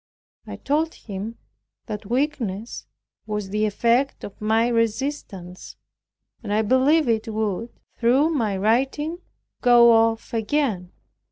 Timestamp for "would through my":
7.31-8.57